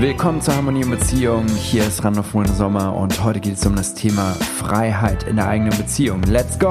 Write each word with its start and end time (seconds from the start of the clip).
Willkommen 0.00 0.40
zur 0.40 0.56
Harmonie 0.56 0.80
in 0.80 0.88
Beziehung. 0.88 1.46
Hier 1.46 1.86
ist 1.86 2.02
Randolph 2.02 2.32
Moine 2.32 2.48
Sommer 2.48 2.96
und 2.96 3.22
heute 3.22 3.38
geht 3.38 3.58
es 3.58 3.66
um 3.66 3.76
das 3.76 3.92
Thema 3.92 4.32
Freiheit 4.32 5.24
in 5.24 5.36
der 5.36 5.46
eigenen 5.46 5.76
Beziehung. 5.76 6.22
Let's 6.22 6.58
go! 6.58 6.70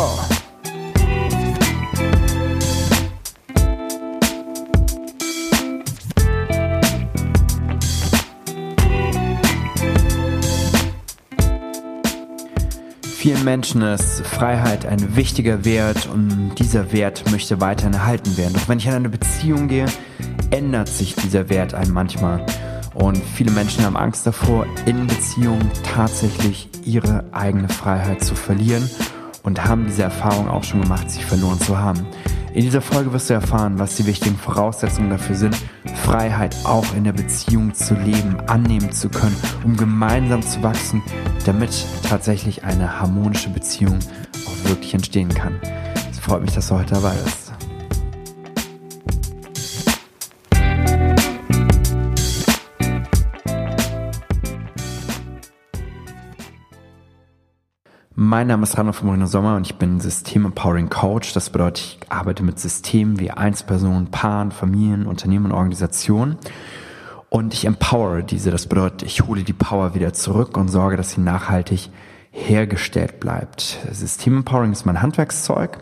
Vielen 13.15 13.43
Menschen 13.43 13.83
ist 13.83 14.21
Freiheit 14.21 14.87
ein 14.87 15.15
wichtiger 15.15 15.63
Wert 15.65 16.09
und 16.11 16.55
dieser 16.57 16.91
Wert 16.91 17.29
möchte 17.29 17.61
weiterhin 17.61 17.93
erhalten 17.93 18.35
werden. 18.37 18.53
Doch 18.55 18.67
wenn 18.67 18.79
ich 18.79 18.87
in 18.87 18.93
eine 18.93 19.09
Beziehung 19.09 19.67
gehe, 19.67 19.85
ändert 20.49 20.87
sich 20.87 21.13
dieser 21.13 21.47
Wert 21.49 21.75
einem 21.75 21.93
manchmal. 21.93 22.43
Und 22.93 23.17
viele 23.17 23.51
Menschen 23.51 23.85
haben 23.85 23.97
Angst 23.97 24.25
davor, 24.25 24.65
in 24.85 25.07
Beziehungen 25.07 25.71
tatsächlich 25.83 26.69
ihre 26.83 27.23
eigene 27.31 27.69
Freiheit 27.69 28.23
zu 28.23 28.35
verlieren 28.35 28.89
und 29.43 29.63
haben 29.65 29.85
diese 29.85 30.03
Erfahrung 30.03 30.49
auch 30.49 30.63
schon 30.63 30.81
gemacht, 30.81 31.09
sie 31.09 31.21
verloren 31.21 31.59
zu 31.59 31.77
haben. 31.77 32.05
In 32.53 32.61
dieser 32.61 32.81
Folge 32.81 33.13
wirst 33.13 33.29
du 33.29 33.35
erfahren, 33.35 33.77
was 33.77 33.95
die 33.95 34.07
wichtigen 34.07 34.35
Voraussetzungen 34.35 35.11
dafür 35.11 35.35
sind, 35.35 35.55
Freiheit 36.03 36.55
auch 36.63 36.95
in 36.95 37.03
der 37.03 37.13
Beziehung 37.13 37.73
zu 37.75 37.93
leben, 37.93 38.37
annehmen 38.47 38.91
zu 38.91 39.09
können, 39.09 39.35
um 39.63 39.77
gemeinsam 39.77 40.41
zu 40.41 40.63
wachsen, 40.63 41.03
damit 41.45 41.85
tatsächlich 42.07 42.63
eine 42.63 42.99
harmonische 42.99 43.49
Beziehung 43.49 43.99
auch 44.45 44.69
wirklich 44.69 44.93
entstehen 44.95 45.29
kann. 45.29 45.61
Es 46.11 46.19
freut 46.19 46.41
mich, 46.41 46.53
dass 46.53 46.67
du 46.69 46.75
heute 46.75 46.95
dabei 46.95 47.13
bist. 47.23 47.48
Mein 58.29 58.45
Name 58.45 58.61
ist 58.61 58.77
Randolph 58.77 59.01
Moreno 59.01 59.25
Sommer 59.25 59.55
und 59.55 59.65
ich 59.65 59.77
bin 59.77 59.99
System 59.99 60.45
Empowering 60.45 60.87
Coach. 60.87 61.33
Das 61.33 61.49
bedeutet, 61.49 61.97
ich 61.99 62.11
arbeite 62.11 62.43
mit 62.43 62.59
Systemen 62.59 63.19
wie 63.19 63.31
Einzelpersonen, 63.31 64.11
Paaren, 64.11 64.51
Familien, 64.51 65.07
Unternehmen 65.07 65.45
und 65.45 65.51
Organisationen. 65.53 66.37
Und 67.29 67.55
ich 67.55 67.65
empowere 67.65 68.21
diese. 68.21 68.51
Das 68.51 68.67
bedeutet, 68.67 69.01
ich 69.01 69.23
hole 69.25 69.41
die 69.41 69.53
Power 69.53 69.95
wieder 69.95 70.13
zurück 70.13 70.57
und 70.57 70.67
sorge, 70.67 70.95
dass 70.95 71.13
sie 71.13 71.21
nachhaltig 71.21 71.89
hergestellt 72.29 73.19
bleibt. 73.19 73.79
System 73.91 74.37
Empowering 74.37 74.73
ist 74.73 74.85
mein 74.85 75.01
Handwerkszeug. 75.01 75.79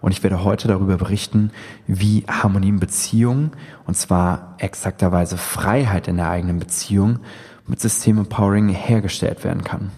Und 0.00 0.10
ich 0.10 0.24
werde 0.24 0.42
heute 0.42 0.66
darüber 0.66 0.96
berichten, 0.96 1.52
wie 1.86 2.24
Harmonie 2.26 2.70
in 2.70 2.80
Beziehungen, 2.80 3.52
und 3.86 3.96
zwar 3.96 4.56
exakterweise 4.58 5.38
Freiheit 5.38 6.08
in 6.08 6.16
der 6.16 6.28
eigenen 6.28 6.58
Beziehung, 6.58 7.20
mit 7.68 7.80
System 7.80 8.18
Empowering 8.18 8.68
hergestellt 8.68 9.44
werden 9.44 9.62
kann. 9.62 9.92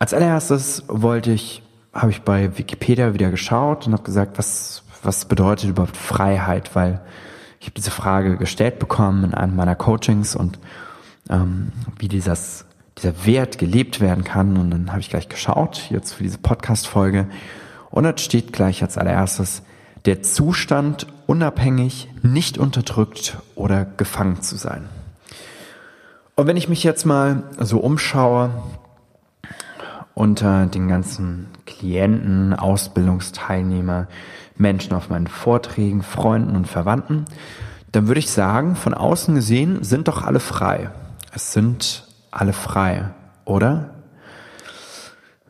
Als 0.00 0.14
allererstes 0.14 0.82
wollte 0.88 1.30
ich, 1.30 1.62
habe 1.92 2.10
ich 2.10 2.22
bei 2.22 2.56
Wikipedia 2.56 3.12
wieder 3.12 3.30
geschaut 3.30 3.86
und 3.86 3.92
habe 3.92 4.02
gesagt, 4.02 4.38
was, 4.38 4.82
was 5.02 5.26
bedeutet 5.26 5.68
überhaupt 5.68 5.94
Freiheit, 5.94 6.74
weil 6.74 7.02
ich 7.60 7.66
habe 7.66 7.74
diese 7.76 7.90
Frage 7.90 8.38
gestellt 8.38 8.78
bekommen 8.78 9.24
in 9.24 9.34
einem 9.34 9.54
meiner 9.54 9.76
Coachings 9.76 10.34
und 10.34 10.58
ähm, 11.28 11.72
wie 11.98 12.08
dieses, 12.08 12.64
dieser 12.96 13.26
Wert 13.26 13.58
gelebt 13.58 14.00
werden 14.00 14.24
kann. 14.24 14.56
Und 14.56 14.70
dann 14.70 14.88
habe 14.88 15.00
ich 15.00 15.10
gleich 15.10 15.28
geschaut, 15.28 15.90
jetzt 15.90 16.14
für 16.14 16.22
diese 16.22 16.38
Podcast-Folge. 16.38 17.26
Und 17.90 18.04
dort 18.04 18.22
steht 18.22 18.54
gleich 18.54 18.82
als 18.82 18.96
allererstes, 18.96 19.60
der 20.06 20.22
Zustand, 20.22 21.08
unabhängig, 21.26 22.08
nicht 22.22 22.56
unterdrückt 22.56 23.36
oder 23.54 23.84
gefangen 23.84 24.40
zu 24.40 24.56
sein. 24.56 24.88
Und 26.36 26.46
wenn 26.46 26.56
ich 26.56 26.70
mich 26.70 26.84
jetzt 26.84 27.04
mal 27.04 27.42
so 27.58 27.80
umschaue, 27.80 28.50
unter 30.20 30.66
den 30.66 30.86
ganzen 30.86 31.46
Klienten, 31.64 32.52
Ausbildungsteilnehmer, 32.52 34.06
Menschen 34.54 34.92
auf 34.92 35.08
meinen 35.08 35.28
Vorträgen, 35.28 36.02
Freunden 36.02 36.56
und 36.56 36.68
Verwandten, 36.68 37.24
dann 37.90 38.06
würde 38.06 38.18
ich 38.18 38.30
sagen, 38.30 38.76
von 38.76 38.92
außen 38.92 39.34
gesehen 39.34 39.82
sind 39.82 40.08
doch 40.08 40.22
alle 40.22 40.40
frei. 40.40 40.90
Es 41.32 41.54
sind 41.54 42.06
alle 42.30 42.52
frei, 42.52 43.14
oder? 43.46 43.94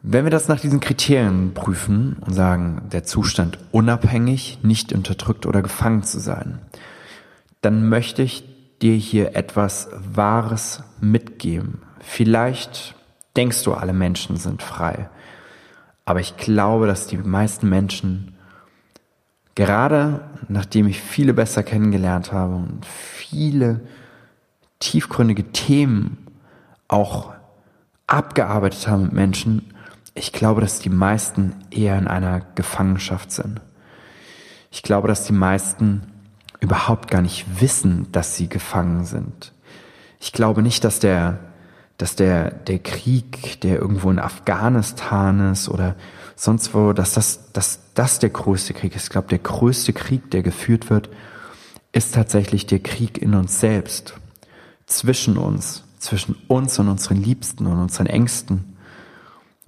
Wenn 0.03 0.25
wir 0.25 0.31
das 0.31 0.47
nach 0.47 0.61
diesen 0.61 0.79
Kriterien 0.79 1.53
prüfen 1.53 2.19
und 2.21 2.33
sagen, 2.33 2.83
der 2.93 3.03
Zustand 3.03 3.59
unabhängig, 3.73 4.61
nicht 4.63 4.93
unterdrückt 4.93 5.47
oder 5.47 5.63
gefangen 5.63 6.05
zu 6.05 6.21
sein, 6.21 6.61
dann 7.61 7.89
möchte 7.89 8.23
ich 8.23 8.45
dir 8.81 8.95
hier 8.95 9.35
etwas 9.35 9.89
Wahres 10.15 10.85
mitgeben. 11.01 11.83
Vielleicht 11.99 12.95
denkst 13.41 13.65
du, 13.65 13.73
alle 13.73 13.95
Menschen 13.95 14.37
sind 14.37 14.63
frei. 14.63 15.09
Aber 16.05 16.21
ich 16.21 16.37
glaube, 16.37 16.87
dass 16.87 17.07
die 17.07 17.17
meisten 17.17 17.71
Menschen, 17.71 18.37
gerade 19.55 20.29
nachdem 20.49 20.87
ich 20.87 21.01
viele 21.01 21.33
besser 21.33 21.63
kennengelernt 21.63 22.33
habe 22.33 22.57
und 22.57 22.85
viele 22.85 23.81
tiefgründige 24.79 25.53
Themen 25.53 26.27
auch 26.87 27.33
abgearbeitet 28.07 28.87
haben 28.89 29.05
mit 29.05 29.13
Menschen, 29.15 29.73
ich 30.13 30.35
glaube, 30.35 30.61
dass 30.61 30.81
die 30.81 30.91
meisten 30.91 31.55
eher 31.71 31.99
in 31.99 32.09
einer 32.09 32.41
Gefangenschaft 32.57 33.33
sind. 33.33 33.63
Ich 34.71 34.83
glaube, 34.83 35.09
dass 35.09 35.25
die 35.25 35.33
meisten 35.33 36.13
überhaupt 36.61 37.11
gar 37.11 37.23
nicht 37.23 37.47
wissen, 37.59 38.13
dass 38.13 38.37
sie 38.37 38.51
gefangen 38.51 39.07
sind. 39.07 39.55
Ich 40.19 40.35
glaube 40.35 40.61
nicht, 40.61 40.85
dass 40.85 41.01
der 41.01 41.39
dass 42.01 42.17
der, 42.17 42.51
der 42.51 42.79
Krieg, 42.79 43.61
der 43.61 43.79
irgendwo 43.79 44.11
in 44.11 44.19
Afghanistan 44.19 45.53
ist 45.53 45.69
oder 45.69 45.97
sonst 46.35 46.73
wo, 46.73 46.95
dass 46.95 47.13
das, 47.13 47.53
dass 47.53 47.81
das 47.95 48.19
der 48.19 48.31
größte 48.31 48.73
Krieg 48.73 48.97
ist. 48.97 49.05
Ich 49.05 49.11
glaube, 49.11 49.29
der 49.29 49.39
größte 49.39 49.93
Krieg, 49.93 50.31
der 50.31 50.43
geführt 50.43 50.89
wird, 50.89 51.11
ist 51.93 52.15
tatsächlich 52.15 52.65
der 52.67 52.79
Krieg 52.79 53.21
in 53.21 53.35
uns 53.35 53.61
selbst, 53.61 54.15
zwischen 54.87 55.37
uns, 55.37 55.85
zwischen 55.99 56.37
uns 56.49 56.79
und 56.79 56.89
unseren 56.89 57.19
Liebsten 57.19 57.67
und 57.67 57.79
unseren 57.79 58.07
Ängsten 58.07 58.77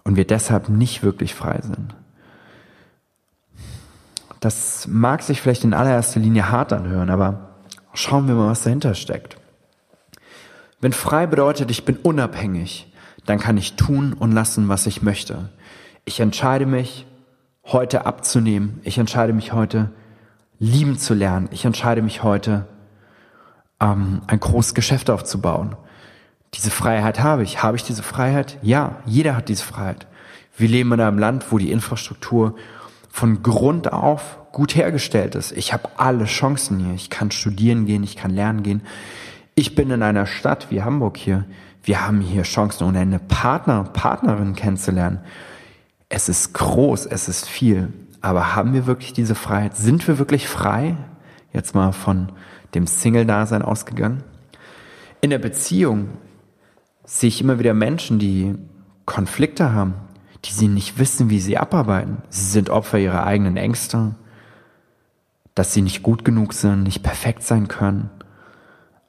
und 0.02 0.16
wir 0.16 0.26
deshalb 0.26 0.70
nicht 0.70 1.02
wirklich 1.02 1.34
frei 1.34 1.60
sind. 1.60 1.94
Das 4.40 4.88
mag 4.88 5.22
sich 5.22 5.42
vielleicht 5.42 5.64
in 5.64 5.74
allererster 5.74 6.18
Linie 6.18 6.50
hart 6.50 6.72
anhören, 6.72 7.10
aber 7.10 7.50
schauen 7.92 8.26
wir 8.26 8.34
mal, 8.34 8.48
was 8.48 8.62
dahinter 8.62 8.94
steckt. 8.94 9.36
Wenn 10.82 10.92
frei 10.92 11.28
bedeutet, 11.28 11.70
ich 11.70 11.84
bin 11.84 11.96
unabhängig, 11.96 12.92
dann 13.24 13.38
kann 13.38 13.56
ich 13.56 13.76
tun 13.76 14.14
und 14.14 14.32
lassen, 14.32 14.68
was 14.68 14.86
ich 14.88 15.00
möchte. 15.00 15.48
Ich 16.04 16.18
entscheide 16.18 16.66
mich, 16.66 17.06
heute 17.64 18.04
abzunehmen. 18.04 18.80
Ich 18.82 18.98
entscheide 18.98 19.32
mich 19.32 19.52
heute, 19.52 19.92
lieben 20.58 20.98
zu 20.98 21.14
lernen. 21.14 21.48
Ich 21.52 21.64
entscheide 21.64 22.02
mich 22.02 22.24
heute, 22.24 22.66
ähm, 23.80 24.22
ein 24.26 24.40
großes 24.40 24.74
Geschäft 24.74 25.08
aufzubauen. 25.08 25.76
Diese 26.54 26.72
Freiheit 26.72 27.20
habe 27.20 27.44
ich. 27.44 27.62
Habe 27.62 27.76
ich 27.76 27.84
diese 27.84 28.02
Freiheit? 28.02 28.58
Ja, 28.62 28.96
jeder 29.06 29.36
hat 29.36 29.48
diese 29.48 29.62
Freiheit. 29.62 30.08
Wir 30.56 30.68
leben 30.68 30.92
in 30.92 31.00
einem 31.00 31.18
Land, 31.18 31.52
wo 31.52 31.58
die 31.58 31.70
Infrastruktur 31.70 32.56
von 33.08 33.44
Grund 33.44 33.92
auf 33.92 34.38
gut 34.50 34.74
hergestellt 34.74 35.36
ist. 35.36 35.52
Ich 35.52 35.72
habe 35.72 35.90
alle 35.96 36.24
Chancen 36.24 36.80
hier. 36.80 36.94
Ich 36.94 37.08
kann 37.08 37.30
studieren 37.30 37.86
gehen, 37.86 38.02
ich 38.02 38.16
kann 38.16 38.32
lernen 38.32 38.64
gehen. 38.64 38.82
Ich 39.54 39.74
bin 39.74 39.90
in 39.90 40.02
einer 40.02 40.24
Stadt 40.26 40.70
wie 40.70 40.82
Hamburg 40.82 41.18
hier. 41.18 41.44
Wir 41.82 42.06
haben 42.06 42.20
hier 42.20 42.42
Chancen, 42.42 42.84
ohne 42.84 43.00
eine 43.00 43.18
Partner, 43.18 43.84
Partnerin 43.84 44.54
kennenzulernen. 44.54 45.20
Es 46.08 46.28
ist 46.28 46.54
groß, 46.54 47.06
es 47.06 47.28
ist 47.28 47.48
viel. 47.48 47.92
Aber 48.22 48.54
haben 48.54 48.72
wir 48.72 48.86
wirklich 48.86 49.12
diese 49.12 49.34
Freiheit? 49.34 49.76
Sind 49.76 50.06
wir 50.08 50.18
wirklich 50.18 50.48
frei? 50.48 50.96
Jetzt 51.52 51.74
mal 51.74 51.92
von 51.92 52.32
dem 52.74 52.86
Single-Dasein 52.86 53.60
ausgegangen. 53.60 54.22
In 55.20 55.28
der 55.28 55.38
Beziehung 55.38 56.08
sehe 57.04 57.28
ich 57.28 57.42
immer 57.42 57.58
wieder 57.58 57.74
Menschen, 57.74 58.18
die 58.18 58.54
Konflikte 59.04 59.74
haben, 59.74 59.94
die 60.46 60.52
sie 60.52 60.68
nicht 60.68 60.98
wissen, 60.98 61.28
wie 61.28 61.40
sie 61.40 61.58
abarbeiten. 61.58 62.22
Sie 62.30 62.46
sind 62.46 62.70
Opfer 62.70 62.98
ihrer 62.98 63.26
eigenen 63.26 63.58
Ängste, 63.58 64.14
dass 65.54 65.74
sie 65.74 65.82
nicht 65.82 66.02
gut 66.02 66.24
genug 66.24 66.54
sind, 66.54 66.84
nicht 66.84 67.02
perfekt 67.02 67.42
sein 67.42 67.68
können 67.68 68.08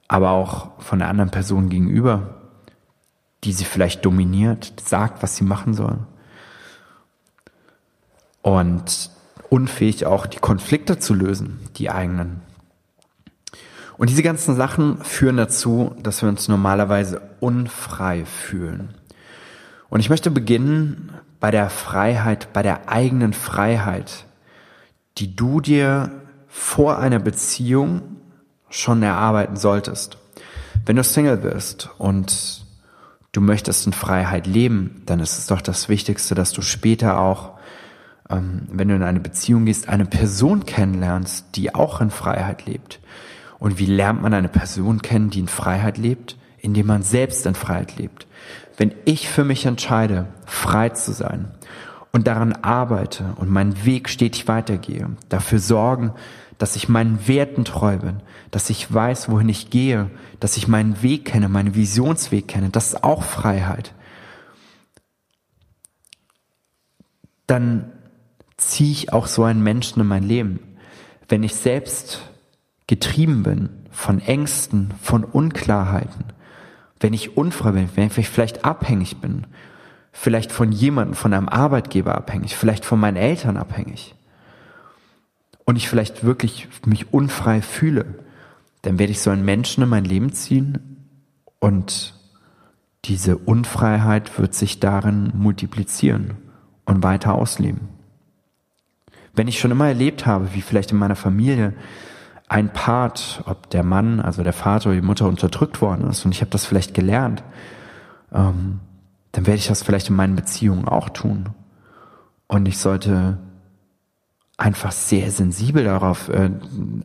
aber 0.07 0.31
auch 0.31 0.81
von 0.81 0.99
der 0.99 1.07
anderen 1.07 1.31
Person 1.31 1.69
gegenüber, 1.69 2.41
die 3.43 3.53
sie 3.53 3.65
vielleicht 3.65 4.05
dominiert, 4.05 4.73
sagt, 4.79 5.23
was 5.23 5.35
sie 5.35 5.43
machen 5.43 5.73
soll. 5.73 5.99
Und 8.41 9.09
unfähig 9.49 10.05
auch 10.05 10.25
die 10.25 10.39
Konflikte 10.39 10.99
zu 10.99 11.13
lösen, 11.13 11.59
die 11.77 11.89
eigenen. 11.89 12.41
Und 13.97 14.09
diese 14.09 14.23
ganzen 14.23 14.55
Sachen 14.55 14.97
führen 15.03 15.37
dazu, 15.37 15.95
dass 16.01 16.21
wir 16.21 16.29
uns 16.29 16.47
normalerweise 16.47 17.21
unfrei 17.39 18.25
fühlen. 18.25 18.95
Und 19.89 19.99
ich 19.99 20.09
möchte 20.09 20.31
beginnen 20.31 21.11
bei 21.39 21.51
der 21.51 21.69
Freiheit, 21.69 22.51
bei 22.53 22.63
der 22.63 22.89
eigenen 22.89 23.33
Freiheit, 23.33 24.25
die 25.17 25.35
du 25.35 25.61
dir 25.61 26.11
vor 26.47 26.97
einer 26.97 27.19
Beziehung 27.19 28.01
schon 28.73 29.03
erarbeiten 29.03 29.55
solltest. 29.55 30.17
Wenn 30.85 30.95
du 30.95 31.03
Single 31.03 31.37
bist 31.37 31.89
und 31.97 32.65
du 33.31 33.41
möchtest 33.41 33.85
in 33.85 33.93
Freiheit 33.93 34.47
leben, 34.47 35.03
dann 35.05 35.19
ist 35.19 35.37
es 35.37 35.47
doch 35.47 35.61
das 35.61 35.89
Wichtigste, 35.89 36.35
dass 36.35 36.51
du 36.51 36.61
später 36.61 37.19
auch, 37.19 37.51
ähm, 38.29 38.67
wenn 38.71 38.87
du 38.87 38.95
in 38.95 39.03
eine 39.03 39.19
Beziehung 39.19 39.65
gehst, 39.65 39.87
eine 39.89 40.05
Person 40.05 40.65
kennenlernst, 40.65 41.55
die 41.55 41.73
auch 41.75 42.01
in 42.01 42.09
Freiheit 42.09 42.65
lebt. 42.65 42.99
Und 43.59 43.79
wie 43.79 43.85
lernt 43.85 44.21
man 44.21 44.33
eine 44.33 44.49
Person 44.49 45.01
kennen, 45.01 45.29
die 45.29 45.39
in 45.39 45.47
Freiheit 45.47 45.97
lebt? 45.97 46.37
Indem 46.57 46.87
man 46.87 47.03
selbst 47.03 47.45
in 47.45 47.55
Freiheit 47.55 47.97
lebt. 47.97 48.25
Wenn 48.77 48.93
ich 49.05 49.29
für 49.29 49.43
mich 49.43 49.65
entscheide, 49.65 50.27
frei 50.45 50.89
zu 50.89 51.11
sein 51.11 51.51
und 52.11 52.25
daran 52.27 52.53
arbeite 52.53 53.33
und 53.35 53.49
meinen 53.49 53.85
Weg 53.85 54.09
stetig 54.09 54.47
weitergehe, 54.47 55.09
dafür 55.29 55.59
sorgen, 55.59 56.13
dass 56.63 56.77
ich 56.77 56.87
meinen 56.87 57.27
Werten 57.27 57.65
treu 57.65 57.97
bin, 57.97 58.21
dass 58.49 58.69
ich 58.69 58.93
weiß, 58.93 59.27
wohin 59.27 59.49
ich 59.49 59.69
gehe, 59.69 60.09
dass 60.39 60.55
ich 60.55 60.69
meinen 60.69 61.03
Weg 61.03 61.25
kenne, 61.25 61.49
meinen 61.49 61.75
Visionsweg 61.75 62.47
kenne, 62.47 62.69
das 62.69 62.93
ist 62.93 63.03
auch 63.03 63.21
Freiheit. 63.21 63.93
Dann 67.47 67.91
ziehe 68.55 68.93
ich 68.93 69.11
auch 69.11 69.27
so 69.27 69.43
einen 69.43 69.61
Menschen 69.61 69.99
in 69.99 70.07
mein 70.07 70.23
Leben. 70.23 70.61
Wenn 71.27 71.43
ich 71.43 71.53
selbst 71.53 72.21
getrieben 72.87 73.43
bin 73.43 73.67
von 73.91 74.21
Ängsten, 74.21 74.93
von 75.01 75.25
Unklarheiten, 75.25 76.27
wenn 77.01 77.11
ich 77.11 77.35
unfrei 77.35 77.73
bin, 77.73 77.89
wenn 77.95 78.09
ich 78.15 78.29
vielleicht 78.29 78.63
abhängig 78.63 79.17
bin, 79.17 79.47
vielleicht 80.13 80.53
von 80.53 80.71
jemandem, 80.71 81.15
von 81.15 81.33
einem 81.33 81.49
Arbeitgeber 81.49 82.15
abhängig, 82.15 82.55
vielleicht 82.55 82.85
von 82.85 83.01
meinen 83.01 83.17
Eltern 83.17 83.57
abhängig 83.57 84.15
und 85.65 85.75
ich 85.75 85.89
vielleicht 85.89 86.23
wirklich 86.23 86.67
mich 86.85 87.13
unfrei 87.13 87.61
fühle, 87.61 88.05
dann 88.81 88.99
werde 88.99 89.11
ich 89.11 89.21
so 89.21 89.29
einen 89.29 89.45
Menschen 89.45 89.83
in 89.83 89.89
mein 89.89 90.05
Leben 90.05 90.33
ziehen 90.33 91.07
und 91.59 92.13
diese 93.05 93.37
Unfreiheit 93.37 94.37
wird 94.39 94.53
sich 94.53 94.79
darin 94.79 95.31
multiplizieren 95.35 96.35
und 96.85 97.03
weiter 97.03 97.35
ausleben. 97.35 97.89
Wenn 99.33 99.47
ich 99.47 99.59
schon 99.59 99.71
immer 99.71 99.87
erlebt 99.87 100.25
habe, 100.25 100.53
wie 100.53 100.61
vielleicht 100.61 100.91
in 100.91 100.97
meiner 100.97 101.15
Familie 101.15 101.73
ein 102.47 102.71
Part, 102.71 103.43
ob 103.45 103.69
der 103.69 103.83
Mann, 103.83 104.19
also 104.19 104.43
der 104.43 104.53
Vater 104.53 104.89
oder 104.89 104.99
die 104.99 105.05
Mutter 105.05 105.27
unterdrückt 105.27 105.81
worden 105.81 106.09
ist 106.09 106.23
und 106.25 106.31
ich 106.31 106.41
habe 106.41 106.51
das 106.51 106.65
vielleicht 106.65 106.93
gelernt, 106.93 107.43
ähm, 108.33 108.79
dann 109.31 109.47
werde 109.47 109.57
ich 109.57 109.67
das 109.67 109.81
vielleicht 109.81 110.09
in 110.09 110.15
meinen 110.15 110.35
Beziehungen 110.35 110.87
auch 110.87 111.09
tun. 111.09 111.49
Und 112.47 112.67
ich 112.67 112.77
sollte 112.77 113.39
einfach 114.57 114.91
sehr 114.91 115.31
sensibel 115.31 115.83
darauf, 115.83 116.29
äh, 116.29 116.51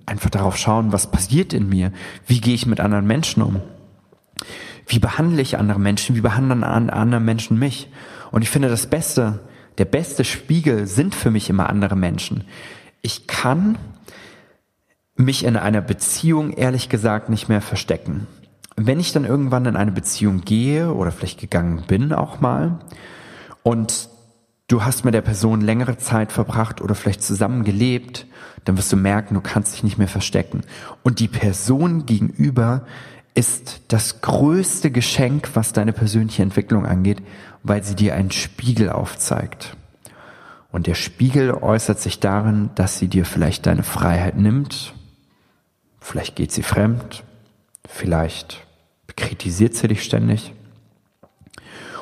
einfach 0.06 0.30
darauf 0.30 0.56
schauen, 0.56 0.92
was 0.92 1.10
passiert 1.10 1.52
in 1.52 1.68
mir, 1.68 1.92
wie 2.26 2.40
gehe 2.40 2.54
ich 2.54 2.66
mit 2.66 2.80
anderen 2.80 3.06
Menschen 3.06 3.42
um, 3.42 3.60
wie 4.86 4.98
behandle 4.98 5.42
ich 5.42 5.58
andere 5.58 5.80
Menschen, 5.80 6.16
wie 6.16 6.20
behandeln 6.20 6.62
andere 6.62 7.20
Menschen 7.20 7.58
mich. 7.58 7.90
Und 8.30 8.42
ich 8.42 8.50
finde, 8.50 8.68
das 8.68 8.86
Beste, 8.86 9.40
der 9.78 9.86
beste 9.86 10.24
Spiegel 10.24 10.86
sind 10.86 11.14
für 11.14 11.30
mich 11.30 11.48
immer 11.48 11.68
andere 11.70 11.96
Menschen. 11.96 12.44
Ich 13.00 13.26
kann 13.26 13.78
mich 15.16 15.44
in 15.44 15.56
einer 15.56 15.80
Beziehung 15.80 16.52
ehrlich 16.52 16.88
gesagt 16.88 17.28
nicht 17.28 17.48
mehr 17.48 17.60
verstecken. 17.60 18.26
Wenn 18.76 19.00
ich 19.00 19.12
dann 19.12 19.24
irgendwann 19.24 19.66
in 19.66 19.76
eine 19.76 19.90
Beziehung 19.90 20.42
gehe 20.42 20.92
oder 20.92 21.10
vielleicht 21.10 21.40
gegangen 21.40 21.84
bin 21.88 22.12
auch 22.12 22.40
mal 22.40 22.78
und 23.64 24.08
du 24.68 24.84
hast 24.84 25.04
mit 25.04 25.14
der 25.14 25.22
Person 25.22 25.60
längere 25.60 25.98
Zeit 25.98 26.32
verbracht 26.32 26.80
oder 26.80 26.94
vielleicht 26.94 27.22
zusammen 27.22 27.64
gelebt, 27.64 28.26
dann 28.64 28.76
wirst 28.76 28.92
du 28.92 28.96
merken, 28.96 29.34
du 29.34 29.40
kannst 29.40 29.74
dich 29.74 29.82
nicht 29.82 29.98
mehr 29.98 30.08
verstecken. 30.08 30.62
Und 31.02 31.20
die 31.20 31.28
Person 31.28 32.06
gegenüber 32.06 32.86
ist 33.34 33.82
das 33.88 34.20
größte 34.20 34.90
Geschenk, 34.90 35.50
was 35.54 35.72
deine 35.72 35.92
persönliche 35.92 36.42
Entwicklung 36.42 36.86
angeht, 36.86 37.22
weil 37.62 37.82
sie 37.82 37.96
dir 37.96 38.14
einen 38.14 38.30
Spiegel 38.30 38.90
aufzeigt. 38.90 39.76
Und 40.70 40.86
der 40.86 40.94
Spiegel 40.94 41.52
äußert 41.52 41.98
sich 41.98 42.20
darin, 42.20 42.70
dass 42.74 42.98
sie 42.98 43.08
dir 43.08 43.24
vielleicht 43.24 43.66
deine 43.66 43.82
Freiheit 43.82 44.36
nimmt 44.36 44.92
Vielleicht 46.08 46.36
geht 46.36 46.52
sie 46.52 46.62
fremd, 46.62 47.22
vielleicht 47.86 48.66
kritisiert 49.16 49.74
sie 49.74 49.88
dich 49.88 50.02
ständig. 50.02 50.54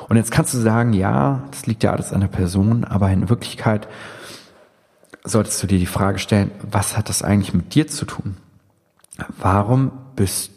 Und 0.09 0.15
jetzt 0.15 0.31
kannst 0.31 0.53
du 0.53 0.59
sagen, 0.59 0.93
ja, 0.93 1.43
das 1.51 1.65
liegt 1.65 1.83
ja 1.83 1.91
alles 1.91 2.13
an 2.13 2.21
der 2.21 2.27
Person, 2.27 2.83
aber 2.83 3.09
in 3.11 3.29
Wirklichkeit 3.29 3.87
solltest 5.23 5.61
du 5.61 5.67
dir 5.67 5.79
die 5.79 5.85
Frage 5.85 6.19
stellen, 6.19 6.51
was 6.69 6.97
hat 6.97 7.09
das 7.09 7.21
eigentlich 7.21 7.53
mit 7.53 7.75
dir 7.75 7.87
zu 7.87 8.05
tun? 8.05 8.37
Warum 9.39 9.91
bist 10.15 10.51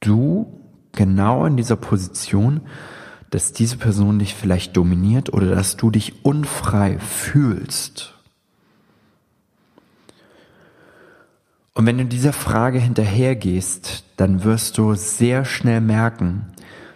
du 0.00 0.60
genau 0.92 1.44
in 1.46 1.56
dieser 1.56 1.76
Position, 1.76 2.60
dass 3.30 3.52
diese 3.52 3.76
Person 3.76 4.20
dich 4.20 4.34
vielleicht 4.34 4.76
dominiert 4.76 5.32
oder 5.32 5.54
dass 5.54 5.76
du 5.76 5.90
dich 5.90 6.24
unfrei 6.24 6.98
fühlst? 6.98 8.14
Und 11.72 11.86
wenn 11.86 11.98
du 11.98 12.04
dieser 12.04 12.32
Frage 12.32 12.78
hinterhergehst, 12.78 14.04
dann 14.16 14.44
wirst 14.44 14.78
du 14.78 14.94
sehr 14.94 15.44
schnell 15.44 15.80
merken, 15.80 16.46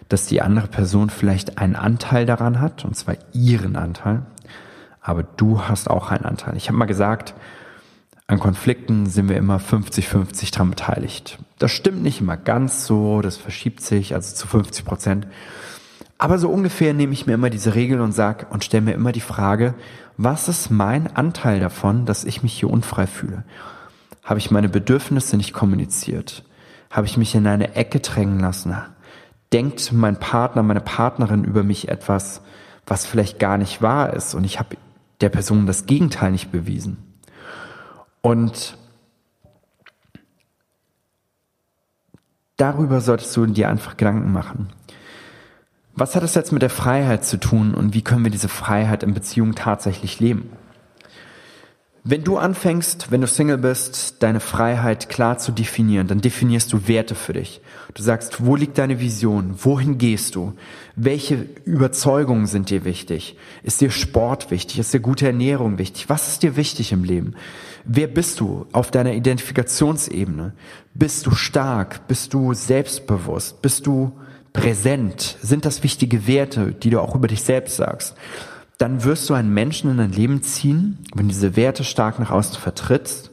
dass 0.09 0.25
die 0.25 0.41
andere 0.41 0.67
Person 0.67 1.09
vielleicht 1.09 1.59
einen 1.59 1.75
Anteil 1.75 2.25
daran 2.25 2.59
hat, 2.59 2.83
und 2.83 2.95
zwar 2.95 3.15
ihren 3.31 3.75
Anteil, 3.75 4.23
aber 5.01 5.23
du 5.23 5.61
hast 5.61 5.89
auch 5.89 6.11
einen 6.11 6.25
Anteil. 6.25 6.57
Ich 6.57 6.67
habe 6.67 6.77
mal 6.77 6.85
gesagt, 6.85 7.33
an 8.27 8.39
Konflikten 8.39 9.07
sind 9.07 9.29
wir 9.29 9.37
immer 9.37 9.57
50-50 9.57 10.53
dran 10.53 10.69
beteiligt. 10.69 11.39
Das 11.57 11.71
stimmt 11.71 12.03
nicht 12.03 12.21
immer 12.21 12.37
ganz 12.37 12.85
so, 12.85 13.21
das 13.21 13.37
verschiebt 13.37 13.81
sich, 13.81 14.13
also 14.13 14.35
zu 14.35 14.47
50 14.47 14.85
Prozent. 14.85 15.27
Aber 16.19 16.37
so 16.37 16.49
ungefähr 16.49 16.93
nehme 16.93 17.13
ich 17.13 17.25
mir 17.25 17.33
immer 17.33 17.49
diese 17.49 17.75
Regel 17.75 18.01
und 18.01 18.11
sag 18.11 18.51
und 18.51 18.63
stelle 18.63 18.83
mir 18.83 18.93
immer 18.93 19.13
die 19.13 19.21
Frage, 19.21 19.73
was 20.17 20.49
ist 20.49 20.69
mein 20.69 21.15
Anteil 21.15 21.59
davon, 21.59 22.05
dass 22.05 22.25
ich 22.25 22.43
mich 22.43 22.53
hier 22.53 22.69
unfrei 22.69 23.07
fühle? 23.07 23.45
Habe 24.23 24.39
ich 24.39 24.51
meine 24.51 24.69
Bedürfnisse 24.69 25.37
nicht 25.37 25.53
kommuniziert? 25.53 26.43
Habe 26.91 27.07
ich 27.07 27.17
mich 27.17 27.33
in 27.35 27.47
eine 27.47 27.75
Ecke 27.75 27.99
drängen 27.99 28.39
lassen? 28.39 28.75
Denkt 29.51 29.91
mein 29.91 30.19
Partner, 30.19 30.63
meine 30.63 30.81
Partnerin 30.81 31.43
über 31.43 31.63
mich 31.63 31.87
etwas, 31.89 32.41
was 32.85 33.05
vielleicht 33.05 33.39
gar 33.39 33.57
nicht 33.57 33.81
wahr 33.81 34.13
ist 34.13 34.35
und 34.35 34.43
ich 34.43 34.59
habe 34.59 34.77
der 35.21 35.29
Person 35.29 35.65
das 35.65 35.85
Gegenteil 35.85 36.31
nicht 36.31 36.51
bewiesen? 36.51 36.97
Und 38.21 38.77
darüber 42.57 43.01
solltest 43.01 43.35
du 43.35 43.45
dir 43.45 43.69
einfach 43.69 43.97
Gedanken 43.97 44.31
machen. 44.31 44.69
Was 45.95 46.15
hat 46.15 46.23
es 46.23 46.35
jetzt 46.35 46.51
mit 46.51 46.61
der 46.61 46.69
Freiheit 46.69 47.25
zu 47.25 47.39
tun 47.39 47.73
und 47.73 47.93
wie 47.93 48.03
können 48.03 48.23
wir 48.23 48.31
diese 48.31 48.47
Freiheit 48.47 49.03
in 49.03 49.13
Beziehungen 49.13 49.55
tatsächlich 49.55 50.19
leben? 50.19 50.49
Wenn 52.11 52.23
du 52.23 52.39
anfängst, 52.39 53.11
wenn 53.11 53.21
du 53.21 53.27
Single 53.27 53.59
bist, 53.59 54.23
deine 54.23 54.39
Freiheit 54.39 55.09
klar 55.09 55.37
zu 55.37 55.51
definieren, 55.51 56.07
dann 56.07 56.21
definierst 56.21 56.73
du 56.73 56.87
Werte 56.87 57.13
für 57.13 57.33
dich. 57.33 57.61
Du 57.93 58.01
sagst, 58.01 58.43
wo 58.43 58.55
liegt 58.55 58.79
deine 58.79 58.99
Vision? 58.99 59.53
Wohin 59.61 59.99
gehst 59.99 60.33
du? 60.33 60.53
Welche 60.95 61.45
Überzeugungen 61.65 62.47
sind 62.47 62.71
dir 62.71 62.83
wichtig? 62.83 63.37
Ist 63.61 63.79
dir 63.79 63.91
Sport 63.91 64.49
wichtig? 64.49 64.79
Ist 64.79 64.91
dir 64.91 65.01
gute 65.01 65.27
Ernährung 65.27 65.77
wichtig? 65.77 66.09
Was 66.09 66.29
ist 66.29 66.41
dir 66.41 66.55
wichtig 66.55 66.93
im 66.93 67.03
Leben? 67.03 67.35
Wer 67.85 68.07
bist 68.07 68.39
du 68.39 68.65
auf 68.71 68.89
deiner 68.89 69.13
Identifikationsebene? 69.13 70.53
Bist 70.95 71.27
du 71.27 71.31
stark? 71.35 72.07
Bist 72.07 72.33
du 72.33 72.55
selbstbewusst? 72.55 73.61
Bist 73.61 73.85
du 73.85 74.13
präsent? 74.51 75.37
Sind 75.43 75.63
das 75.63 75.83
wichtige 75.83 76.25
Werte, 76.25 76.71
die 76.73 76.89
du 76.89 77.01
auch 77.01 77.13
über 77.13 77.27
dich 77.27 77.43
selbst 77.43 77.75
sagst? 77.75 78.15
Dann 78.79 79.03
wirst 79.03 79.29
du 79.29 79.33
einen 79.33 79.53
Menschen 79.53 79.91
in 79.91 79.97
dein 79.97 80.13
Leben 80.13 80.41
ziehen, 80.41 80.97
wenn 81.13 81.27
diese 81.27 81.55
Werte 81.55 81.83
stark 81.83 82.17
nach 82.17 82.31
außen 82.31 82.55
vertrittst, 82.55 83.29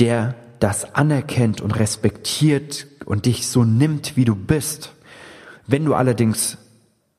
der 0.00 0.34
das 0.58 0.94
anerkennt 0.94 1.60
und 1.60 1.70
respektiert 1.70 2.86
und 3.06 3.26
dich 3.26 3.46
so 3.46 3.64
nimmt, 3.64 4.16
wie 4.16 4.24
du 4.24 4.34
bist. 4.34 4.92
Wenn 5.68 5.84
du 5.84 5.94
allerdings 5.94 6.58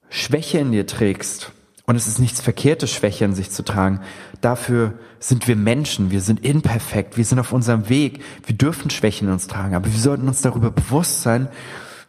Schwäche 0.09 0.59
in 0.59 0.73
dir 0.73 0.85
trägst, 0.85 1.51
und 1.85 1.95
es 1.95 2.07
ist 2.07 2.19
nichts 2.19 2.41
Verkehrtes, 2.41 2.91
Schwäche 2.91 3.25
in 3.25 3.33
sich 3.33 3.49
zu 3.49 3.63
tragen, 3.63 4.01
dafür 4.41 4.93
sind 5.19 5.47
wir 5.47 5.55
Menschen, 5.55 6.11
wir 6.11 6.21
sind 6.21 6.45
imperfekt, 6.45 7.15
wir 7.15 7.25
sind 7.25 7.39
auf 7.39 7.53
unserem 7.53 7.87
Weg, 7.87 8.21
wir 8.45 8.55
dürfen 8.55 8.89
Schwächen 8.89 9.27
in 9.27 9.33
uns 9.33 9.47
tragen, 9.47 9.73
aber 9.73 9.91
wir 9.91 9.99
sollten 9.99 10.27
uns 10.27 10.41
darüber 10.41 10.69
bewusst 10.69 11.21
sein, 11.23 11.47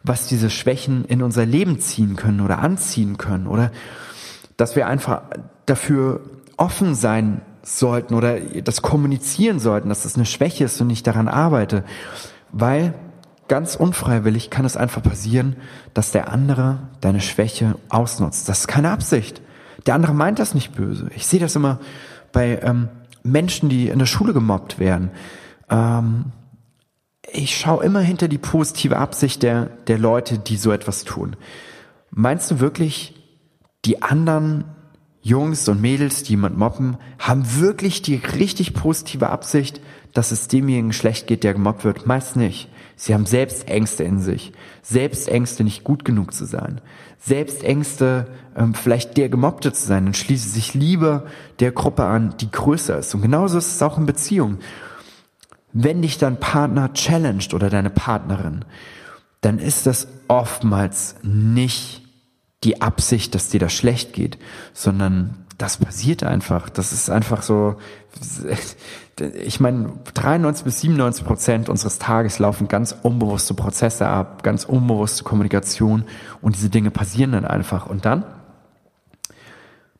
was 0.03 0.27
diese 0.27 0.49
Schwächen 0.49 1.05
in 1.05 1.23
unser 1.23 1.45
Leben 1.45 1.79
ziehen 1.79 2.17
können 2.17 2.41
oder 2.41 2.59
anziehen 2.59 3.17
können 3.17 3.47
oder 3.47 3.71
dass 4.57 4.75
wir 4.75 4.87
einfach 4.87 5.23
dafür 5.65 6.21
offen 6.57 6.95
sein 6.95 7.41
sollten 7.63 8.13
oder 8.13 8.39
das 8.39 8.81
kommunizieren 8.81 9.59
sollten, 9.59 9.89
dass 9.89 10.03
das 10.03 10.15
eine 10.15 10.25
Schwäche 10.25 10.65
ist 10.65 10.79
und 10.81 10.89
ich 10.89 11.03
daran 11.03 11.27
arbeite. 11.27 11.83
Weil 12.51 12.93
ganz 13.47 13.75
unfreiwillig 13.75 14.49
kann 14.49 14.65
es 14.65 14.77
einfach 14.77 15.03
passieren, 15.03 15.55
dass 15.93 16.11
der 16.11 16.31
andere 16.31 16.79
deine 17.01 17.21
Schwäche 17.21 17.75
ausnutzt. 17.89 18.47
Das 18.49 18.61
ist 18.61 18.67
keine 18.67 18.91
Absicht. 18.91 19.41
Der 19.85 19.95
andere 19.95 20.13
meint 20.13 20.39
das 20.39 20.53
nicht 20.53 20.73
böse. 20.73 21.09
Ich 21.15 21.27
sehe 21.27 21.39
das 21.39 21.55
immer 21.55 21.79
bei 22.31 22.59
ähm, 22.61 22.89
Menschen, 23.23 23.69
die 23.69 23.89
in 23.89 23.99
der 23.99 24.05
Schule 24.05 24.33
gemobbt 24.33 24.79
werden. 24.79 25.11
Ähm, 25.69 26.25
ich 27.31 27.57
schaue 27.57 27.83
immer 27.83 27.99
hinter 27.99 28.27
die 28.27 28.37
positive 28.37 28.97
Absicht 28.97 29.43
der, 29.43 29.65
der 29.87 29.97
Leute, 29.97 30.37
die 30.37 30.57
so 30.57 30.71
etwas 30.71 31.03
tun. 31.03 31.35
Meinst 32.11 32.49
du 32.49 32.59
wirklich, 32.59 33.14
die 33.85 34.01
anderen 34.01 34.65
Jungs 35.21 35.67
und 35.67 35.81
Mädels, 35.81 36.21
die 36.21 36.33
jemand 36.33 36.57
mobben, 36.57 36.97
haben 37.17 37.59
wirklich 37.59 38.01
die 38.01 38.15
richtig 38.15 38.73
positive 38.73 39.29
Absicht, 39.29 39.81
dass 40.13 40.31
es 40.31 40.47
demjenigen 40.47 40.93
schlecht 40.93 41.25
geht, 41.25 41.43
der 41.43 41.53
gemobbt 41.53 41.83
wird? 41.83 42.05
Meist 42.05 42.35
nicht. 42.35 42.69
Sie 42.95 43.13
haben 43.13 43.25
selbst 43.25 43.67
Ängste 43.67 44.03
in 44.03 44.19
sich. 44.19 44.53
Selbst 44.81 45.27
Ängste, 45.27 45.63
nicht 45.63 45.83
gut 45.83 46.05
genug 46.05 46.33
zu 46.33 46.45
sein. 46.45 46.79
Selbst 47.19 47.63
Ängste, 47.63 48.27
ähm, 48.55 48.73
vielleicht 48.73 49.17
der 49.17 49.29
Gemobbte 49.29 49.73
zu 49.73 49.85
sein 49.85 50.05
und 50.05 50.15
schließen 50.15 50.51
sich 50.51 50.73
lieber 50.75 51.25
der 51.59 51.71
Gruppe 51.71 52.05
an, 52.05 52.35
die 52.39 52.51
größer 52.51 52.99
ist. 52.99 53.13
Und 53.15 53.21
genauso 53.21 53.57
ist 53.57 53.75
es 53.75 53.81
auch 53.81 53.97
in 53.97 54.05
Beziehungen. 54.05 54.59
Wenn 55.73 56.03
dich 56.03 56.19
dein 56.19 56.39
Partner 56.39 56.93
challenged 56.93 57.53
oder 57.53 57.69
deine 57.69 57.89
Partnerin, 57.89 58.63
dann 59.41 59.59
ist 59.59 59.87
das 59.87 60.07
oftmals 60.27 61.15
nicht 61.23 62.04
die 62.65 62.81
Absicht, 62.81 63.35
dass 63.35 63.49
dir 63.49 63.59
das 63.59 63.73
schlecht 63.73 64.13
geht, 64.13 64.37
sondern 64.73 65.45
das 65.57 65.77
passiert 65.77 66.23
einfach. 66.23 66.69
Das 66.69 66.91
ist 66.91 67.09
einfach 67.09 67.41
so, 67.41 67.77
ich 69.45 69.59
meine, 69.61 69.93
93 70.13 70.65
bis 70.65 70.81
97 70.81 71.25
Prozent 71.25 71.69
unseres 71.69 71.99
Tages 71.99 72.39
laufen 72.39 72.67
ganz 72.67 72.93
unbewusste 73.03 73.53
Prozesse 73.53 74.07
ab, 74.07 74.43
ganz 74.43 74.65
unbewusste 74.65 75.23
Kommunikation 75.23 76.03
und 76.41 76.55
diese 76.55 76.69
Dinge 76.69 76.91
passieren 76.91 77.31
dann 77.31 77.45
einfach. 77.45 77.87
Und 77.87 78.05
dann 78.05 78.25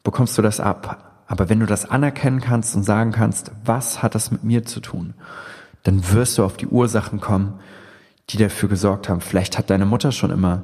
bekommst 0.03 0.37
du 0.37 0.41
das 0.41 0.59
ab. 0.59 1.23
Aber 1.27 1.49
wenn 1.49 1.61
du 1.61 1.65
das 1.65 1.89
anerkennen 1.89 2.41
kannst 2.41 2.75
und 2.75 2.83
sagen 2.83 3.11
kannst, 3.11 3.51
was 3.63 4.03
hat 4.03 4.13
das 4.13 4.29
mit 4.29 4.43
mir 4.43 4.65
zu 4.65 4.81
tun? 4.81 5.13
dann 5.85 6.11
wirst 6.11 6.37
du 6.37 6.43
auf 6.43 6.57
die 6.57 6.67
Ursachen 6.67 7.21
kommen, 7.21 7.59
die 8.31 8.37
dafür 8.37 8.67
gesorgt 8.67 9.07
haben. 9.07 9.21
Vielleicht 9.21 9.57
hat 9.57 9.69
deine 9.69 9.85
Mutter 9.85 10.11
schon 10.11 10.31
immer 10.31 10.63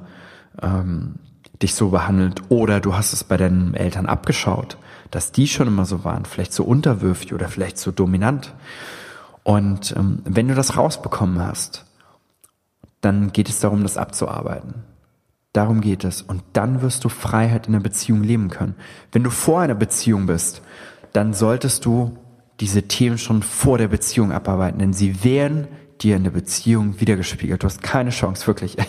ähm, 0.62 1.15
dich 1.62 1.75
so 1.75 1.89
behandelt 1.89 2.41
oder 2.50 2.80
du 2.80 2.96
hast 2.96 3.13
es 3.13 3.24
bei 3.24 3.38
deinen 3.38 3.74
Eltern 3.74 4.06
abgeschaut, 4.06 4.77
dass 5.12 5.32
die 5.32 5.48
schon 5.48 5.68
immer 5.68 5.86
so 5.86 6.03
waren, 6.03 6.25
vielleicht 6.25 6.53
so 6.53 6.63
unterwürfig 6.63 7.34
oder 7.34 7.48
vielleicht 7.48 7.77
so 7.77 7.91
dominant. 7.91 8.53
Und 9.44 9.94
ähm, 9.98 10.20
wenn 10.24 10.48
du 10.48 10.56
das 10.56 10.77
rausbekommen 10.77 11.39
hast, 11.39 11.86
dann 13.01 13.32
geht 13.32 13.50
es 13.50 13.60
darum, 13.60 13.84
das 13.84 13.98
abzuarbeiten. 13.98 14.75
Darum 15.53 15.82
geht 15.82 16.03
es. 16.03 16.22
Und 16.22 16.44
dann 16.53 16.82
wirst 16.82 17.03
du 17.03 17.10
Freiheit 17.10 17.68
in 17.68 17.74
der 17.74 17.80
Beziehung 17.80 18.24
leben 18.24 18.50
können. 18.50 18.75
Wenn 19.12 19.24
du 19.24 19.30
vor 19.30 19.62
einer 19.62 19.75
Beziehung 19.75 20.27
bist, 20.27 20.62
dann 21.13 21.34
solltest 21.34 21.86
du 21.86 22.18
diese 22.60 22.84
Themen 22.84 23.18
schon 23.18 23.41
vor 23.41 23.77
der 23.77 23.88
Beziehung 23.88 24.32
abarbeiten, 24.32 24.80
denn 24.80 24.94
sie 24.94 25.24
werden 25.24 25.68
dir 26.01 26.15
in 26.15 26.24
der 26.24 26.31
Beziehung 26.31 27.00
wiedergespiegelt. 27.00 27.63
Du 27.63 27.65
hast 27.65 27.81
keine 27.81 28.10
Chance, 28.10 28.48
wirklich. 28.48 28.77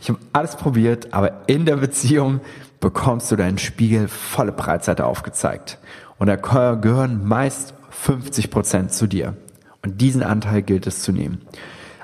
Ich 0.00 0.08
habe 0.08 0.18
alles 0.32 0.56
probiert, 0.56 1.14
aber 1.14 1.42
in 1.46 1.64
der 1.64 1.76
Beziehung 1.76 2.40
bekommst 2.80 3.30
du 3.30 3.36
deinen 3.36 3.58
Spiegel 3.58 4.08
volle 4.08 4.50
Breitseite 4.50 5.06
aufgezeigt. 5.06 5.78
Und 6.18 6.26
da 6.26 6.34
gehören 6.34 7.24
meist 7.24 7.74
50 7.90 8.50
Prozent 8.50 8.92
zu 8.92 9.06
dir. 9.06 9.36
Und 9.80 10.00
diesen 10.00 10.24
Anteil 10.24 10.62
gilt 10.62 10.88
es 10.88 11.02
zu 11.02 11.12
nehmen. 11.12 11.42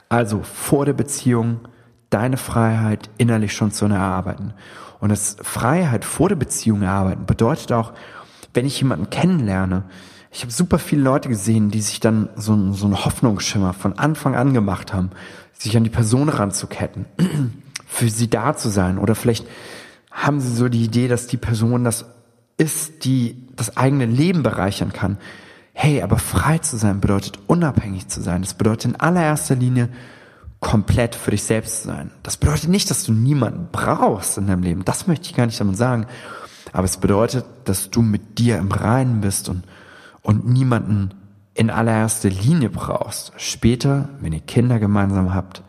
Also 0.08 0.42
vor 0.44 0.86
der 0.86 0.92
Beziehung 0.92 1.60
deine 2.10 2.36
Freiheit 2.36 3.10
innerlich 3.18 3.52
schon 3.52 3.72
zu 3.72 3.86
erarbeiten. 3.86 4.54
Und 5.00 5.10
das 5.10 5.36
Freiheit 5.42 6.04
vor 6.04 6.28
der 6.28 6.36
Beziehung 6.36 6.82
erarbeiten 6.82 7.26
bedeutet 7.26 7.72
auch, 7.72 7.92
wenn 8.54 8.66
ich 8.66 8.80
jemanden 8.80 9.10
kennenlerne, 9.10 9.84
ich 10.30 10.42
habe 10.42 10.52
super 10.52 10.78
viele 10.78 11.02
Leute 11.02 11.28
gesehen, 11.28 11.70
die 11.70 11.80
sich 11.80 12.00
dann 12.00 12.28
so, 12.36 12.72
so 12.72 12.86
einen 12.86 13.04
Hoffnungsschimmer 13.04 13.72
von 13.72 13.98
Anfang 13.98 14.34
an 14.34 14.52
gemacht 14.52 14.92
haben, 14.92 15.10
sich 15.52 15.76
an 15.76 15.84
die 15.84 15.90
Person 15.90 16.28
ranzuketten, 16.28 17.06
für 17.86 18.08
sie 18.08 18.28
da 18.28 18.56
zu 18.56 18.68
sein. 18.68 18.98
Oder 18.98 19.14
vielleicht 19.14 19.46
haben 20.10 20.40
sie 20.40 20.54
so 20.54 20.68
die 20.68 20.84
Idee, 20.84 21.08
dass 21.08 21.26
die 21.26 21.36
Person 21.36 21.84
das 21.84 22.04
ist, 22.58 23.04
die 23.04 23.46
das 23.56 23.76
eigene 23.76 24.06
Leben 24.06 24.42
bereichern 24.42 24.92
kann. 24.92 25.18
Hey, 25.72 26.02
aber 26.02 26.18
frei 26.18 26.58
zu 26.58 26.76
sein 26.76 27.00
bedeutet 27.00 27.38
unabhängig 27.46 28.08
zu 28.08 28.20
sein. 28.20 28.42
Das 28.42 28.54
bedeutet 28.54 28.92
in 28.92 29.00
allererster 29.00 29.54
Linie 29.54 29.88
komplett 30.60 31.14
für 31.14 31.30
dich 31.30 31.44
selbst 31.44 31.82
zu 31.82 31.88
sein. 31.88 32.10
Das 32.24 32.36
bedeutet 32.36 32.68
nicht, 32.68 32.90
dass 32.90 33.04
du 33.04 33.12
niemanden 33.12 33.68
brauchst 33.70 34.38
in 34.38 34.48
deinem 34.48 34.64
Leben. 34.64 34.84
Das 34.84 35.06
möchte 35.06 35.26
ich 35.26 35.36
gar 35.36 35.46
nicht 35.46 35.60
damit 35.60 35.76
sagen. 35.76 36.06
Aber 36.72 36.84
es 36.84 36.96
bedeutet, 36.96 37.44
dass 37.64 37.90
du 37.90 38.02
mit 38.02 38.38
dir 38.38 38.58
im 38.58 38.70
Reinen 38.70 39.20
bist 39.20 39.48
und 39.48 39.62
und 40.28 40.46
niemanden 40.46 41.14
in 41.54 41.70
allererster 41.70 42.28
Linie 42.28 42.68
brauchst. 42.68 43.32
Später, 43.38 44.10
wenn 44.20 44.34
ihr 44.34 44.40
Kinder 44.40 44.78
gemeinsam 44.78 45.32
habt, 45.32 45.62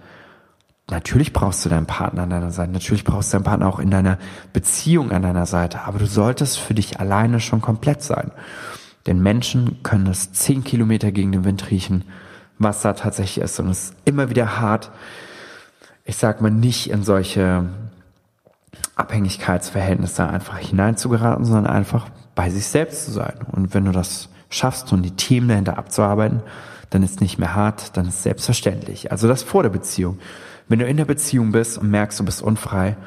natürlich 0.92 1.32
brauchst 1.32 1.63
du 1.63 1.70
deinen 1.70 1.86
Partner 1.86 2.24
an 2.24 2.30
deiner 2.30 2.51
Seite, 2.51 2.74
natürlich 2.74 3.06
brauchst 3.06 3.32
du 3.32 3.38
deinen 3.38 3.46
Partner 3.46 3.70
auch 3.70 3.80
in 3.80 3.89
deiner 3.89 4.18
Beziehung 4.51 5.13
an 5.13 5.22
deiner 5.22 5.46
Seite, 5.46 5.84
aber 5.86 5.98
du 5.98 6.08
solltest 6.08 6.60
für 6.60 6.74
dich 6.74 7.00
alleine 7.00 7.39
schon 7.39 7.62
komplett 7.62 8.04
sein. 8.04 8.32
Denn 9.08 9.24
Menschen 9.24 9.82
können 9.82 10.08
es 10.08 10.34
zehn 10.34 10.66
Kilometer 10.66 11.13
gegen 11.13 11.32
den 11.32 11.46
Wind 11.46 11.72
riechen, 11.72 12.04
was 12.58 12.82
da 12.82 12.92
tatsächlich 12.92 13.42
ist. 13.42 13.62
Und 13.62 13.70
es 13.70 13.92
ist 13.92 13.96
immer 14.04 14.30
wieder 14.30 14.60
hart, 14.60 14.92
ich 16.04 16.18
sag 16.18 16.42
mal, 16.42 16.51
nicht 16.51 16.89
in 16.89 17.04
solche 17.04 17.70
Abhängigkeitsverhältnisse 18.98 20.28
einfach 20.28 20.58
hineinzugeraten, 20.58 21.46
sondern 21.46 21.68
einfach 21.68 22.10
bei 22.36 22.50
sich 22.50 22.66
selbst 22.68 23.06
zu 23.06 23.12
sein. 23.12 23.36
Und 23.54 23.74
wenn 23.74 23.86
du 23.86 23.94
das 23.94 24.28
schaffst 24.50 24.91
und 24.91 25.03
die 25.03 25.15
Themen 25.15 25.48
dahinter 25.48 25.77
abzuarbeiten, 25.77 26.41
dann 26.89 27.03
ist 27.03 27.22
nicht 27.22 27.38
mehr 27.38 27.56
hart, 27.56 27.96
dann 27.98 28.08
ist 28.08 28.24
selbstverständlich. 28.24 29.12
Also 29.12 29.27
das 29.27 29.44
vor 29.44 29.63
der 29.63 29.70
Beziehung. 29.70 30.20
Wenn 30.68 30.79
du 30.79 30.88
in 30.88 30.98
der 30.98 31.06
Beziehung 31.06 31.51
bist 31.51 31.77
und 31.77 31.89
merkst, 31.89 32.20
du 32.20 32.25
bist 32.25 32.41
unfrei, 32.41 32.98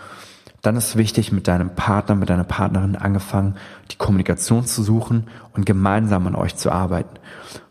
dann 0.63 0.77
ist 0.77 0.97
wichtig, 0.97 1.33
mit 1.33 1.49
deinem 1.49 1.75
Partner, 1.75 2.15
mit 2.15 2.31
deiner 2.31 2.45
Partnerin 2.45 2.95
angefangen, 2.95 3.57
die 3.91 3.97
Kommunikation 3.97 4.65
zu 4.65 4.85
suchen 4.85 5.27
und 5.55 5.67
gemeinsam 5.67 6.27
an 6.29 6.37
euch 6.37 6.55
zu 6.55 6.71
arbeiten. 6.71 7.19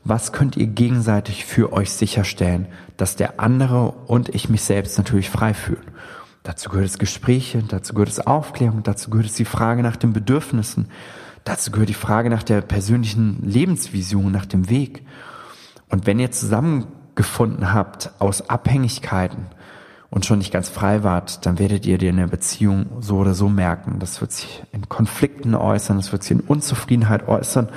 Was 0.04 0.34
könnt 0.34 0.58
ihr 0.58 0.68
gegenseitig 0.68 1.46
für 1.46 1.72
euch 1.72 1.92
sicherstellen, 1.92 2.68
dass 2.98 3.16
der 3.16 3.40
andere 3.40 3.92
und 4.08 4.30
ich 4.30 4.50
mich 4.50 4.64
selbst 4.64 4.98
natürlich 4.98 5.30
frei 5.30 5.54
fühlen? 5.54 5.86
Dazu 6.44 6.70
gehört 6.70 6.88
es 6.88 6.98
Gespräche, 6.98 7.64
dazu 7.66 7.94
gehört 7.94 8.10
es 8.10 8.26
Aufklärung, 8.26 8.84
dazu 8.84 9.10
gehört 9.10 9.28
es 9.28 9.36
die 9.36 9.46
Frage 9.46 9.84
nach 9.84 9.96
den 9.96 10.12
Bedürfnissen, 10.12 10.90
Dazu 11.44 11.72
gehört 11.72 11.90
die 11.90 11.94
Frage 11.94 12.30
nach 12.30 12.44
der 12.44 12.62
persönlichen 12.62 13.42
Lebensvision, 13.44 14.32
nach 14.32 14.46
dem 14.46 14.70
Weg. 14.70 15.06
Und 15.90 16.06
wenn 16.06 16.20
ihr 16.20 16.32
zusammengefunden 16.32 17.74
habt 17.74 18.12
aus 18.20 18.50
Abhängigkeiten 18.50 19.48
und 20.10 20.26
schon 20.26 20.38
nicht 20.38 20.54
ganz 20.54 20.70
frei 20.70 21.04
wart, 21.04 21.46
dann 21.46 21.58
werdet 21.58 21.86
ihr 21.86 21.98
dir 21.98 22.12
in 22.12 22.18
der 22.18 22.28
Beziehung 22.28 22.88
so 23.00 23.18
oder 23.18 23.34
so 23.34 23.50
merken. 23.50 24.00
Das 24.00 24.22
wird 24.22 24.32
sich 24.32 24.64
in 24.72 24.88
Konflikten 24.88 25.56
äußern, 25.56 25.98
das 25.98 26.12
wird 26.12 26.24
sich 26.24 26.32
in 26.32 26.42
Unzufriedenheit 26.42 27.28
äußern 27.28 27.70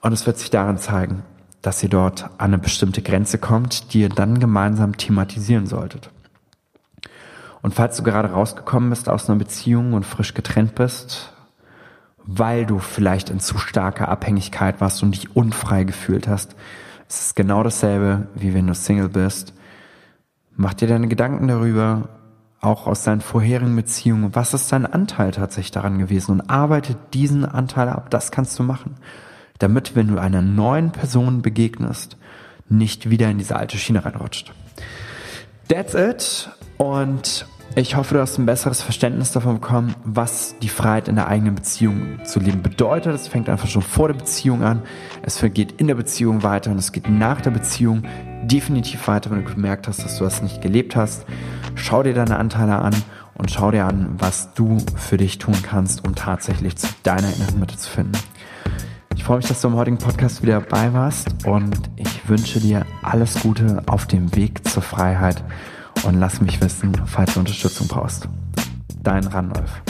und 0.00 0.12
es 0.12 0.26
wird 0.26 0.38
sich 0.38 0.50
daran 0.50 0.78
zeigen, 0.78 1.22
dass 1.62 1.82
ihr 1.82 1.88
dort 1.88 2.24
an 2.24 2.52
eine 2.52 2.58
bestimmte 2.58 3.00
Grenze 3.00 3.38
kommt, 3.38 3.94
die 3.94 4.02
ihr 4.02 4.08
dann 4.10 4.38
gemeinsam 4.38 4.96
thematisieren 4.96 5.66
solltet. 5.66 6.10
Und 7.62 7.74
falls 7.74 7.96
du 7.96 8.02
gerade 8.02 8.30
rausgekommen 8.30 8.90
bist 8.90 9.08
aus 9.08 9.30
einer 9.30 9.38
Beziehung 9.38 9.94
und 9.94 10.04
frisch 10.04 10.34
getrennt 10.34 10.74
bist, 10.74 11.33
weil 12.26 12.66
du 12.66 12.78
vielleicht 12.78 13.30
in 13.30 13.40
zu 13.40 13.58
starker 13.58 14.08
Abhängigkeit 14.08 14.80
warst 14.80 15.02
und 15.02 15.12
dich 15.12 15.36
unfrei 15.36 15.84
gefühlt 15.84 16.26
hast. 16.26 16.56
Es 17.08 17.20
ist 17.20 17.36
genau 17.36 17.62
dasselbe, 17.62 18.28
wie 18.34 18.54
wenn 18.54 18.66
du 18.66 18.74
Single 18.74 19.08
bist. 19.08 19.52
Mach 20.56 20.74
dir 20.74 20.88
deine 20.88 21.08
Gedanken 21.08 21.48
darüber, 21.48 22.08
auch 22.60 22.86
aus 22.86 23.02
deinen 23.02 23.20
vorherigen 23.20 23.76
Beziehungen. 23.76 24.34
Was 24.34 24.54
ist 24.54 24.72
dein 24.72 24.86
Anteil 24.86 25.32
tatsächlich 25.32 25.72
daran 25.72 25.98
gewesen? 25.98 26.32
Und 26.32 26.50
arbeite 26.50 26.96
diesen 27.12 27.44
Anteil 27.44 27.88
ab. 27.88 28.10
Das 28.10 28.30
kannst 28.30 28.58
du 28.58 28.62
machen. 28.62 28.96
Damit, 29.58 29.94
wenn 29.94 30.08
du 30.08 30.18
einer 30.18 30.42
neuen 30.42 30.90
Person 30.90 31.42
begegnest, 31.42 32.16
nicht 32.68 33.10
wieder 33.10 33.30
in 33.30 33.38
diese 33.38 33.56
alte 33.56 33.76
Schiene 33.76 34.04
reinrutscht. 34.04 34.52
That's 35.68 35.94
it. 35.94 36.50
Und 36.78 37.46
ich 37.76 37.96
hoffe, 37.96 38.14
du 38.14 38.20
hast 38.20 38.38
ein 38.38 38.46
besseres 38.46 38.82
Verständnis 38.82 39.32
davon 39.32 39.54
bekommen, 39.54 39.96
was 40.04 40.54
die 40.62 40.68
Freiheit 40.68 41.08
in 41.08 41.16
der 41.16 41.26
eigenen 41.26 41.56
Beziehung 41.56 42.20
zu 42.24 42.38
leben 42.38 42.62
bedeutet. 42.62 43.14
Es 43.14 43.26
fängt 43.26 43.48
einfach 43.48 43.68
schon 43.68 43.82
vor 43.82 44.08
der 44.08 44.14
Beziehung 44.14 44.62
an. 44.62 44.82
Es 45.22 45.40
geht 45.52 45.72
in 45.80 45.88
der 45.88 45.96
Beziehung 45.96 46.44
weiter 46.44 46.70
und 46.70 46.78
es 46.78 46.92
geht 46.92 47.08
nach 47.08 47.40
der 47.40 47.50
Beziehung 47.50 48.04
definitiv 48.44 49.08
weiter, 49.08 49.30
wenn 49.30 49.44
du 49.44 49.52
gemerkt 49.52 49.88
hast, 49.88 50.04
dass 50.04 50.18
du 50.18 50.24
das 50.24 50.40
nicht 50.42 50.62
gelebt 50.62 50.94
hast. 50.94 51.26
Schau 51.74 52.04
dir 52.04 52.14
deine 52.14 52.38
Anteile 52.38 52.76
an 52.76 52.94
und 53.34 53.50
schau 53.50 53.72
dir 53.72 53.86
an, 53.86 54.14
was 54.18 54.54
du 54.54 54.78
für 54.96 55.16
dich 55.16 55.38
tun 55.38 55.56
kannst, 55.62 56.06
um 56.06 56.14
tatsächlich 56.14 56.76
zu 56.76 56.86
deiner 57.02 57.34
inneren 57.34 57.58
Mitte 57.58 57.76
zu 57.76 57.90
finden. 57.90 58.18
Ich 59.16 59.24
freue 59.24 59.38
mich, 59.38 59.46
dass 59.46 59.60
du 59.60 59.68
im 59.68 59.74
heutigen 59.74 59.98
Podcast 59.98 60.42
wieder 60.42 60.60
dabei 60.60 60.92
warst 60.92 61.46
und 61.46 61.74
ich 61.96 62.28
wünsche 62.28 62.60
dir 62.60 62.84
alles 63.02 63.40
Gute 63.40 63.82
auf 63.86 64.06
dem 64.06 64.34
Weg 64.36 64.66
zur 64.68 64.82
Freiheit 64.82 65.42
und 66.04 66.20
lass 66.20 66.40
mich 66.40 66.60
wissen, 66.60 66.92
falls 67.06 67.34
du 67.34 67.40
Unterstützung 67.40 67.88
brauchst. 67.88 68.28
Dein 69.02 69.26
Randolph. 69.26 69.82